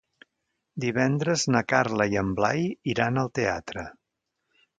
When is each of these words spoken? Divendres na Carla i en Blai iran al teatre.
Divendres 0.85 1.43
na 1.55 1.61
Carla 1.73 2.07
i 2.15 2.17
en 2.23 2.33
Blai 2.41 2.65
iran 2.95 3.21
al 3.25 3.31
teatre. 3.41 3.87